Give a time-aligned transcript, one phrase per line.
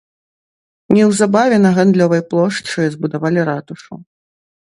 [0.95, 3.93] Неўзабаве на гандлёвай плошчы збудавалі ратушу.